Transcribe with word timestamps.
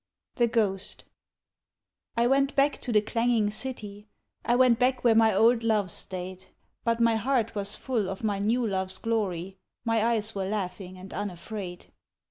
The 0.33 0.47
Ghost 0.47 1.05
I 2.17 2.25
went 2.25 2.55
back 2.55 2.81
to 2.81 2.91
the 2.91 3.01
clanging 3.01 3.51
city, 3.51 4.07
I 4.43 4.55
went 4.55 4.79
back 4.79 5.03
where 5.03 5.13
my 5.13 5.31
old 5.31 5.61
loves 5.61 5.93
stayed, 5.93 6.47
But 6.83 6.99
my 6.99 7.17
heart 7.17 7.53
was 7.53 7.75
full 7.75 8.09
of 8.09 8.23
my 8.23 8.39
new 8.39 8.65
love's 8.65 8.97
glory, 8.97 9.57
My 9.85 10.03
eyes 10.03 10.33
were 10.33 10.45
laughing 10.49 10.97
and 10.97 11.13
unafraid. 11.13 11.93